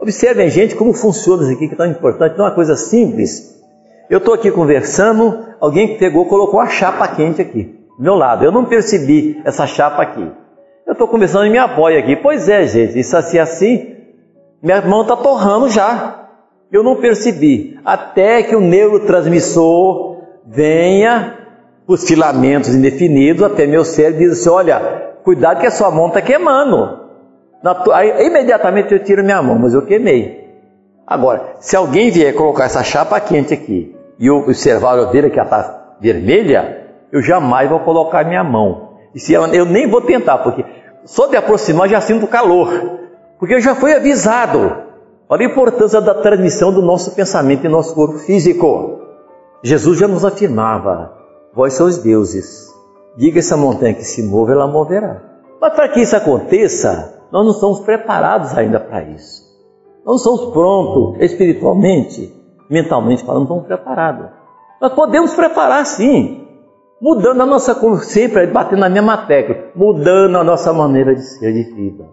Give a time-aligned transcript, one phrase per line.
[0.00, 3.60] Observem, gente, como funciona isso aqui, que é tão importante, não é uma coisa simples.
[4.08, 8.44] Eu estou aqui conversando, alguém pegou, colocou a chapa quente aqui, do meu lado.
[8.44, 10.26] Eu não percebi essa chapa aqui.
[10.86, 12.16] Eu estou conversando e me apoio aqui.
[12.16, 13.94] Pois é, gente, isso assim, assim,
[14.62, 16.28] minha mão está torrando já.
[16.72, 17.78] Eu não percebi.
[17.84, 21.36] Até que o neurotransmissor venha,
[21.86, 24.80] os filamentos indefinidos, até meu cérebro diz assim: olha,
[25.22, 26.99] cuidado que a sua mão está queimando.
[27.92, 30.48] Aí, imediatamente eu tiro minha mão, mas eu queimei.
[31.06, 35.38] Agora, se alguém vier colocar essa chapa quente aqui e eu observar a ver que
[35.38, 38.90] ela está vermelha, eu jamais vou colocar minha mão.
[39.14, 40.64] E se ela, eu nem vou tentar, porque
[41.04, 42.98] só de aproximar já sinto calor,
[43.38, 44.88] porque eu já fui avisado.
[45.28, 49.00] Olha a importância da transmissão do nosso pensamento e nosso corpo físico.
[49.62, 51.12] Jesus já nos afirmava:
[51.52, 52.68] Vós sois deuses.
[53.16, 55.22] Diga essa montanha que se move, ela moverá.
[55.60, 59.48] Mas para que isso aconteça, nós não estamos preparados ainda para isso.
[60.04, 62.34] Nós não estamos prontos espiritualmente,
[62.68, 64.26] mentalmente falando, não estamos preparados.
[64.80, 66.46] Nós podemos preparar sim,
[67.00, 71.74] mudando a nossa, sempre, batendo na mesma tecla, mudando a nossa maneira de ser, de
[71.74, 72.04] vida,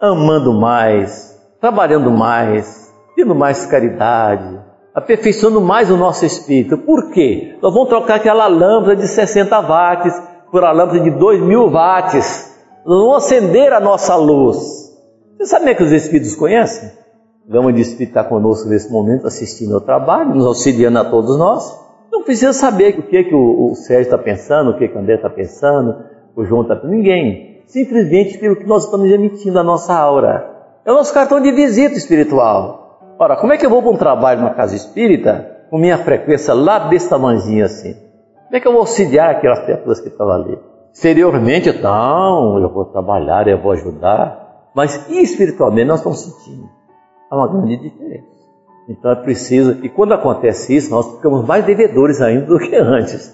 [0.00, 4.60] amando mais, trabalhando mais, tendo mais caridade,
[4.94, 6.78] aperfeiçoando mais o nosso espírito.
[6.78, 7.56] Por quê?
[7.62, 12.49] Nós vamos trocar aquela lâmpada de 60 watts por a lâmpada de 2 mil watts
[12.84, 14.90] vão acender a nossa luz.
[15.36, 16.90] Você sabe que os Espíritos conhecem?
[17.48, 21.38] O Gama de Espírito está conosco nesse momento, assistindo ao trabalho, nos auxiliando a todos
[21.38, 21.78] nós.
[22.12, 25.00] Não precisa saber o que, que o, o Sérgio está pensando, o que, que o
[25.00, 25.96] André está pensando,
[26.36, 27.62] o João está pensando, ninguém.
[27.66, 30.50] Simplesmente pelo que nós estamos emitindo a nossa aura.
[30.84, 33.16] É o nosso cartão de visita espiritual.
[33.18, 36.52] Ora, como é que eu vou para um trabalho numa casa espírita com minha frequência
[36.52, 37.94] lá desse tamanhozinho assim?
[37.94, 40.58] Como é que eu vou auxiliar aquelas pessoas que estavam ali?
[40.92, 46.68] Exteriormente, não, eu vou trabalhar, eu vou ajudar, mas espiritualmente nós estamos sentindo.
[47.30, 48.26] Há uma grande diferença.
[48.88, 53.32] Então é preciso, e quando acontece isso, nós ficamos mais devedores ainda do que antes.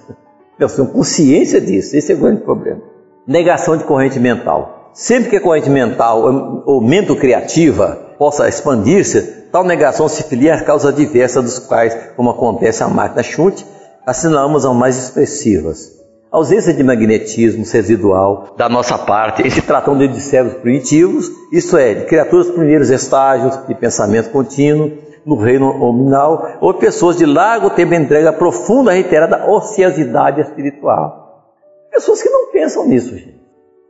[0.59, 2.83] Nós temos consciência disso, esse é o grande problema.
[3.27, 4.91] Negação de corrente mental.
[4.93, 10.63] Sempre que a corrente mental ou mente criativa possa expandir-se, tal negação se filia a
[10.63, 13.65] causas diversas dos quais, como acontece a máquina Schunt,
[14.07, 15.96] assinalamos as mais expressivas
[16.37, 21.95] ausência de magnetismo residual da nossa parte, em se tratando de cérebros primitivos, isso é,
[21.95, 24.93] de criaturas primeiros estágios de pensamento contínuo,
[25.25, 31.53] no reino nominal, ou pessoas de largo tempo de entrega profunda, reiterada ociosidade espiritual.
[31.91, 33.41] Pessoas que não pensam nisso, gente.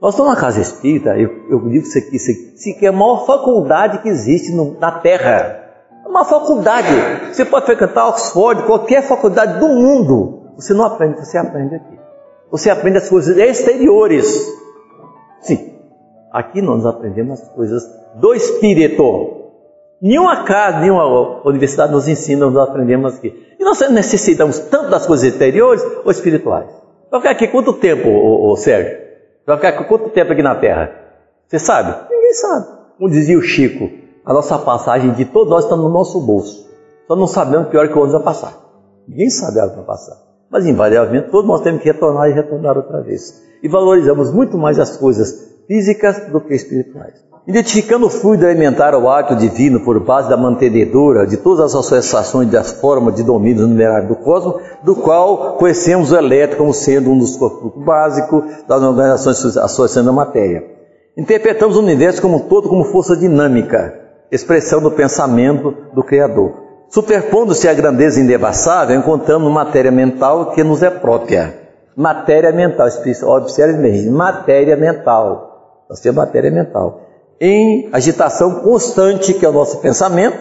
[0.01, 2.93] Nós estamos na casa espírita, eu, eu digo isso aqui, isso aqui, que é a
[2.93, 5.65] maior faculdade que existe no, na Terra.
[6.05, 6.89] É uma faculdade.
[7.33, 10.53] Você pode frequentar Oxford, qualquer faculdade do mundo.
[10.57, 12.06] Você não aprende, você aprende aqui.
[12.51, 14.47] Você aprende as coisas exteriores.
[15.41, 15.75] Sim,
[16.33, 17.83] aqui nós aprendemos as coisas
[18.17, 19.45] do Espírito.
[20.01, 23.33] Nenhuma casa, nenhuma universidade nos ensina, nós aprendemos aqui.
[23.59, 26.69] E nós necessitamos tanto das coisas exteriores ou espirituais.
[27.11, 28.99] Vai ficar aqui quanto tempo, ô, ô, Sérgio?
[29.47, 30.91] Vai ficar aqui quanto tempo aqui na Terra?
[31.47, 32.11] Você sabe?
[32.11, 32.67] Ninguém sabe.
[32.99, 33.89] Como dizia o Chico,
[34.25, 36.67] a nossa passagem de todos nós está no nosso bolso.
[37.07, 38.55] Só não sabemos pior que o ônibus vai passar.
[39.07, 40.26] Ninguém sabe a hora que vai passar.
[40.51, 43.43] Mas invariavelmente todos nós temos que retornar e retornar outra vez.
[43.62, 47.27] E valorizamos muito mais as coisas físicas do que espirituais.
[47.47, 52.51] Identificando o fluido alimentar ao ato divino por base da mantenedora de todas as associações
[52.51, 57.19] das formas de domínio numerário do cosmos, do qual conhecemos o elétrico como sendo um
[57.19, 60.65] dos corpos básicos das organizações associando a matéria.
[61.17, 63.95] Interpretamos o universo como um todo como força dinâmica,
[64.31, 66.66] expressão do pensamento do Criador.
[66.89, 71.67] Superpondo-se à grandeza indevassável, encontramos matéria mental que nos é própria.
[71.97, 72.87] Matéria mental,
[73.25, 75.85] observe bem, matéria mental.
[75.89, 77.01] Nós temos matéria mental.
[77.41, 80.39] Em agitação constante, que é o nosso pensamento,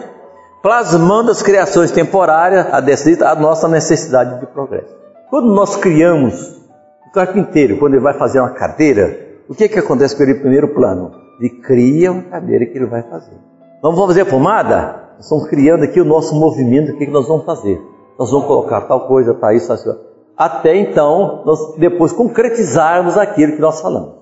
[0.62, 4.94] plasmando as criações temporárias a, a nossa necessidade de progresso.
[5.30, 6.60] Quando nós criamos
[7.08, 9.18] o carpinteiro, quando ele vai fazer uma cadeira,
[9.48, 11.12] o que, que acontece com ele primeiro plano?
[11.40, 13.36] Ele cria uma cadeira que ele vai fazer.
[13.82, 15.04] Vamos fazer pomada?
[15.16, 17.80] Nós estamos criando aqui o nosso movimento, o que, nós vamos fazer?
[18.18, 20.00] Nós vamos colocar tal coisa, tal isso, tal isso.
[20.36, 24.14] Até então, nós depois concretizarmos aquilo que nós falamos.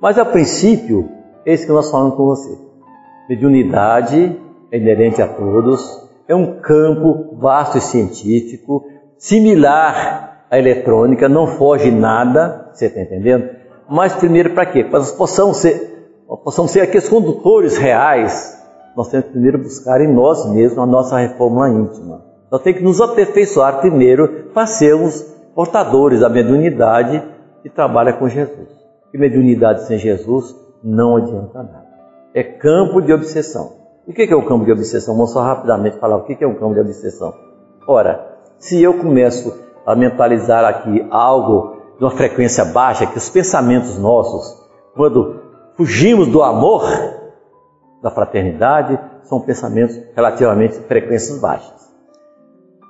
[0.00, 1.08] Mas a princípio,
[1.44, 2.58] é isso que nós falamos com você.
[3.28, 4.40] Mediunidade
[4.70, 8.84] é inerente a todos, é um campo vasto e científico,
[9.18, 13.48] similar à eletrônica, não foge nada, você está entendendo?
[13.88, 14.84] Mas primeiro para quê?
[14.84, 16.10] Para nós possamos ser,
[16.44, 18.55] possamos ser aqueles condutores reais
[18.96, 22.22] nós temos que primeiro buscar em nós mesmos a nossa reforma íntima.
[22.50, 25.20] Nós temos que nos aperfeiçoar primeiro para sermos
[25.54, 27.22] portadores da mediunidade
[27.62, 28.68] que trabalha com Jesus.
[29.12, 31.86] E mediunidade sem Jesus não adianta nada.
[32.34, 33.72] É campo de obsessão.
[34.06, 35.14] O que é um campo de obsessão?
[35.14, 37.34] Vamos só rapidamente falar o que é um campo de obsessão.
[37.86, 39.52] Ora, se eu começo
[39.84, 44.64] a mentalizar aqui algo de uma frequência baixa, que os pensamentos nossos,
[44.94, 45.40] quando
[45.76, 46.82] fugimos do amor,
[48.02, 51.74] da fraternidade, são pensamentos relativamente frequências baixas.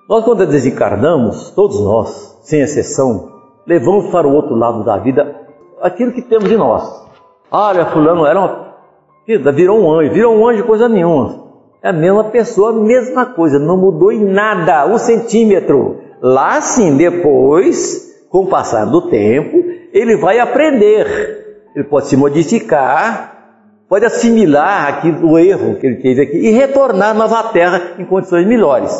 [0.08, 3.32] Nós, quando desencarnamos, todos nós, sem exceção,
[3.66, 5.34] levamos para o outro lado da vida
[5.80, 7.04] aquilo que temos de nós.
[7.50, 8.66] Olha, fulano era uma.
[9.52, 11.46] Virou um anjo, virou um anjo coisa nenhuma.
[11.82, 15.98] É a mesma pessoa, a mesma coisa, não mudou em nada, um centímetro.
[16.22, 19.56] Lá sim, depois, com o passar do tempo,
[19.92, 21.66] ele vai aprender.
[21.74, 23.35] Ele pode se modificar,
[23.88, 28.04] pode assimilar aquilo, o erro que ele teve aqui e retornar à nova terra em
[28.04, 28.92] condições melhores.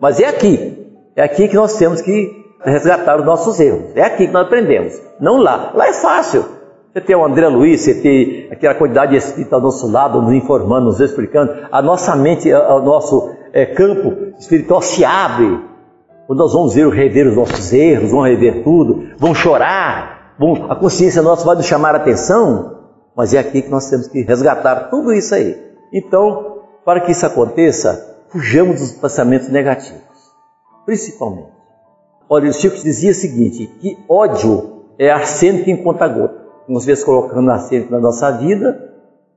[0.00, 0.86] Mas é aqui,
[1.16, 3.94] é aqui que nós temos que resgatar os nossos erros.
[3.94, 5.72] É aqui que nós aprendemos, não lá.
[5.74, 6.44] Lá é fácil.
[6.92, 10.32] Você tem o André Luiz, você tem aquela quantidade de espírito ao nosso lado, nos
[10.32, 11.52] informando, nos explicando.
[11.70, 15.60] A nossa mente, o nosso é, campo espiritual se abre.
[16.26, 20.74] Quando nós vamos ver, rever os nossos erros, vamos rever tudo, vamos chorar, vamos, a
[20.74, 22.77] consciência nossa vai nos chamar a atenção,
[23.18, 25.60] mas é aqui que nós temos que resgatar tudo isso aí.
[25.92, 30.00] Então, para que isso aconteça, fujamos dos pensamentos negativos,
[30.86, 31.50] principalmente.
[32.30, 36.46] Olha, o Chico dizia o seguinte: que ódio é arsênico em conta gota.
[36.68, 38.94] Nós vezes colocando arsênico na nossa vida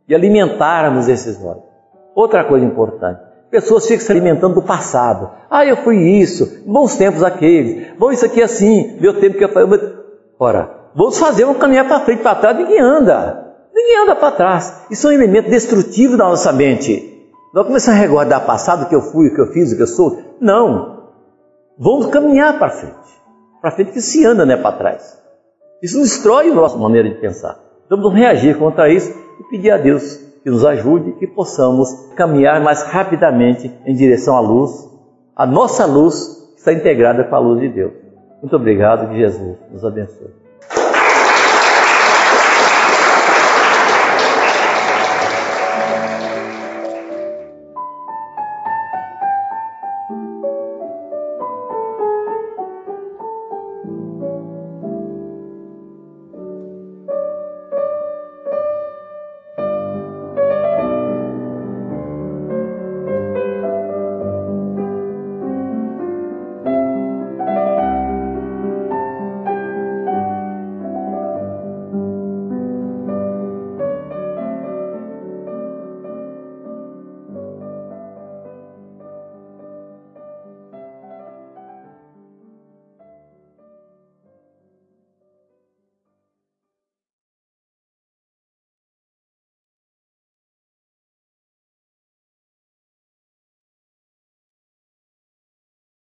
[0.07, 1.65] e alimentarmos esses ódios.
[2.13, 3.19] Outra coisa importante:
[3.49, 5.31] pessoas ficam se alimentando do passado.
[5.49, 9.43] Ah, eu fui isso, bons tempos aqueles, bom, isso aqui é assim, meu tempo que
[9.43, 9.79] eu falei.
[10.39, 13.49] Ora, vamos fazer um caminhar para frente, para trás, ninguém anda.
[13.73, 14.85] Ninguém anda para trás.
[14.89, 17.11] Isso é um elemento destrutivo da nossa mente.
[17.53, 19.81] Nós começamos a recordar passado, o que eu fui, o que eu fiz, o que
[19.81, 20.17] eu sou.
[20.39, 21.09] Não.
[21.77, 22.95] Vamos caminhar para frente.
[23.61, 25.21] Para frente que se anda, não é para trás.
[25.81, 27.59] Isso destrói a nossa maneira de pensar.
[27.85, 31.89] Então vamos reagir contra isso e pedir a Deus que nos ajude e que possamos
[32.15, 34.71] caminhar mais rapidamente em direção à luz,
[35.35, 37.93] a nossa luz que está integrada com a luz de Deus.
[38.41, 40.40] Muito obrigado, que Jesus nos abençoe.